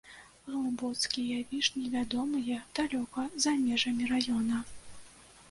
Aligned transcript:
Глыбоцкія 0.51 1.35
вішні 1.51 1.83
вядомыя 1.97 2.57
далёка 2.81 3.27
за 3.45 3.55
межамі 3.69 4.11
раёна. 4.15 4.65